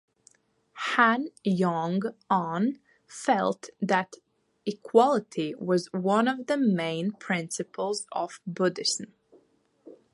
Han 0.93 1.27
Yong-un 1.43 2.79
felt 3.05 3.69
that 3.79 4.15
equality 4.65 5.53
was 5.53 5.93
one 5.93 6.27
of 6.27 6.47
the 6.47 6.57
main 6.57 7.11
principles 7.11 8.07
of 8.11 8.41
Buddhism. 8.47 9.13